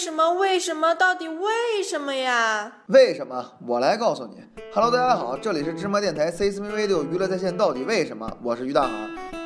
[0.00, 0.32] 什么？
[0.32, 0.94] 为什么？
[0.94, 2.72] 到底为什么呀？
[2.86, 3.52] 为什么？
[3.66, 4.42] 我来告诉你。
[4.72, 7.54] Hello，大家好，这里是芝麻电台 C S M Radio 娱乐在线。
[7.54, 8.26] 到底为什么？
[8.42, 8.92] 我是于大航。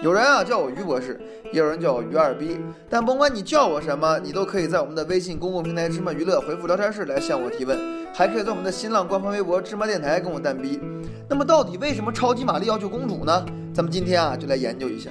[0.00, 1.20] 有人啊叫我于博士，
[1.52, 2.60] 也有人叫我于二逼。
[2.88, 7.76] 但甭管你叫我什么，你都可以在我们的微信公共平台芝麻娱乐回复聊天室来向我提问，
[8.14, 10.80] 还可以在我们的新浪官方微博芝麻电台跟我单逼。
[11.28, 13.44] 那么到底为什么超级玛丽要救公主呢？
[13.74, 15.10] 咱们今天啊就来研究一下。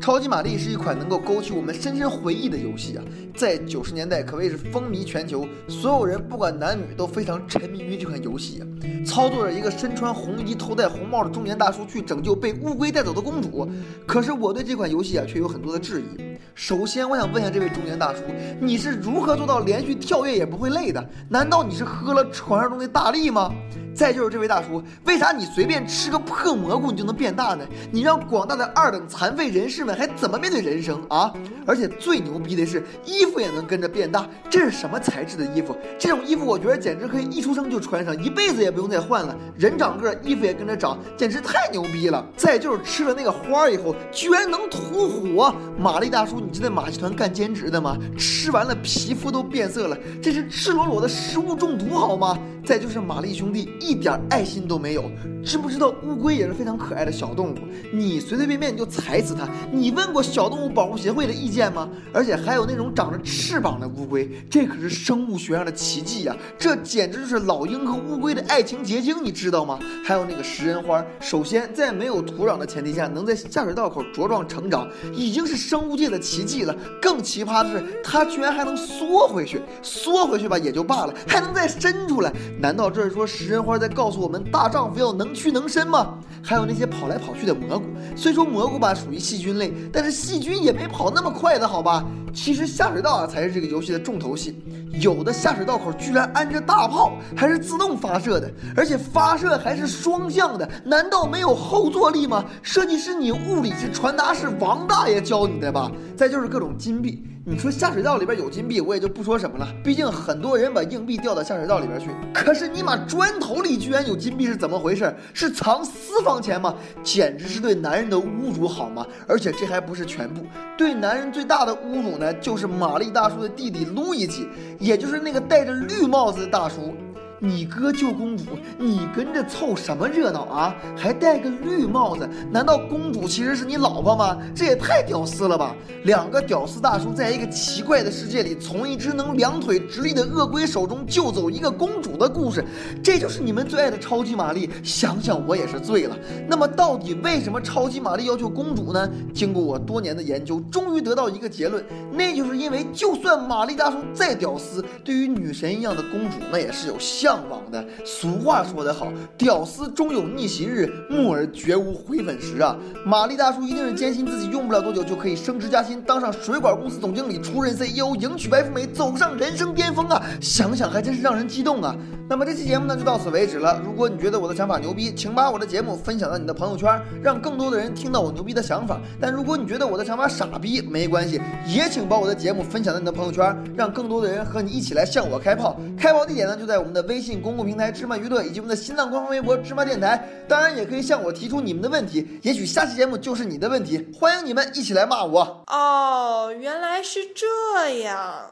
[0.00, 3.04] 超级玛丽是一款能够勾起我们深深回忆的游戏啊，
[3.36, 8.62] 在九十年代可谓是风靡全球，所有人不管男女都非常沉迷于这款游戏。
[9.04, 13.68] 操作着一个身穿红衣、头戴红帽的中年大叔去拯救被乌龟带走的公主。
[14.06, 16.38] 可是我对这款游戏啊却有很多的质疑。
[16.54, 18.20] 首先，我想问一下这位中年大叔，
[18.60, 21.04] 你是如何做到连续跳跃也不会累的？
[21.28, 23.52] 难道你是喝了传说中的大力吗？
[23.94, 27.64] 再就是这位大叔，为啥你随便吃个破蘑菇你就能变大呢？
[27.90, 31.32] 你让广大的二等残废人士们还怎么面对人生啊？
[31.64, 35.74] 而且最牛逼的是，衣服也能跟着变大，这是什么材质的衣服？
[35.98, 39.34] 这种衣服我觉得简直可以一出生就穿上，一辈子也不用再换了。
[39.56, 42.22] 人长个，衣服也跟着长，简直太牛逼了。
[42.36, 45.54] 再就是吃了那个花儿以后，居然能吐火！
[45.78, 47.96] 玛丽大叔，你是在马戏团干兼职的吗？
[48.18, 52.38] 吃完了皮肤都变色了，这是赤裸裸的食物中毒好吗？
[52.62, 53.70] 再就是玛丽兄弟。
[53.80, 55.10] 一点爱心都没有，
[55.42, 57.54] 知不知道乌龟也是非常可爱的小动物？
[57.90, 59.48] 你随随便便就踩死它，
[59.78, 61.88] 你问过小动物保护协会的意见吗？
[62.12, 66.36] 而且还有那种长着翅膀的乌龟，这可是生物学上的奇迹呀！
[66.58, 69.78] 这简直就是老鹰和乌龟的爱情结晶，你知道吗？
[70.04, 76.76] 还有那个食人花，首先在没有土壤的前提下，能在下水道口茁壮成长，已经是生物界的奇迹了。
[77.00, 82.32] 更奇葩的是，它居然还能缩回去，缩回去吧也就罢了，还能再伸出来。
[82.60, 83.78] 难道这是说食人花？
[83.78, 86.18] 在告诉我们，大丈夫要能屈能伸吗？
[86.42, 87.84] 还有那些跑来跑去的蘑菇，
[88.16, 92.04] 虽说蘑菇吧属于细菌类，但是细菌也没跑那么快的好吧？
[92.34, 94.60] 其实下水道啊才是这个游戏的重头戏，
[95.00, 102.44] 有的下水道口居然安着大炮，还是自动发射的，而且发射还是双向的，难道没有后坐力吗？
[102.62, 105.90] 设计师，你物理是传达是王大爷教你的吧？
[106.16, 107.24] 再就是各种金币。
[107.50, 109.66] 你说下水道里边有金币，我也就不说什么了。
[109.82, 112.10] 毕竟很多人把硬币掉到下水道里边去。
[112.34, 115.16] 可是你妈砖头里居然有金币是怎么回事？
[115.32, 116.74] 是藏私房钱吗？
[117.02, 119.06] 简直是对男人的侮辱好吗？
[119.26, 120.44] 而且这还不是全部，
[120.76, 124.46] 对男人最大的侮辱呢，就是玛丽大叔的弟弟路易吉，
[124.78, 126.94] 也就是那个戴着绿帽子的大叔。
[127.40, 128.44] 你哥救公主，
[128.78, 130.74] 你跟着凑什么热闹啊？
[130.96, 132.28] 还戴个绿帽子？
[132.50, 134.36] 难道公主其实是你老婆吗？
[134.54, 135.74] 这也太屌丝了吧！
[136.04, 142.64] 两个屌丝大叔在一个奇怪的世界里，从一只能两腿直立的鳄龟手中救走一个公主的故事，
[143.02, 144.68] 这就是你们最爱的超级玛丽。
[144.82, 146.16] 想想我也是醉了。
[146.48, 149.08] 那么到底为什么超级玛丽要救公主呢？
[149.32, 157.27] 经过我多年的研究，终于得到一个结论，那就是因为就算玛丽大叔再屌丝，对于女神一样的公主，那也是有相。
[157.28, 162.74] 向往的俗话说得好，屌丝终有逆袭日，木耳绝无回粉时啊！
[163.04, 170.22] 玛丽大叔一定是坚信自己用不了多久就可以升职加薪，当上水管公司总经理，出任 CEO，迎娶白富美，走上人生巅峰啊！
[170.40, 171.94] 想想还真是让人激动啊！
[172.28, 173.80] 那么这期节目呢就到此为止了。
[173.84, 179.00] 如果你觉得我的想法牛逼，请把我的节目分享到你的朋友圈，让更多的人听到我牛逼的想法。
[179.20, 185.78] 但如果你觉得我的想法傻逼，没关系，也请把我的节目分享到你的朋友圈，让更多的人和你一起来向我开炮。
[185.96, 187.18] 开炮地点呢就在我们的微。
[187.18, 195.64] 信公共平台芝麻娱乐以及我们的新浪官方微博芝麻电台，当然也可以向我提出你们的问题，也许下期节目就是你的问题，欢迎你们一起来骂我。
[195.66, 198.50] 哦，原来是这样。